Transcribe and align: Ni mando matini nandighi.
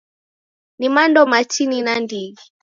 Ni 0.79 0.87
mando 0.95 1.21
matini 1.31 1.77
nandighi. 1.85 2.35